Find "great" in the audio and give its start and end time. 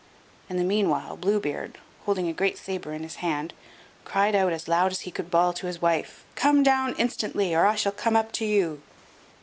2.33-2.57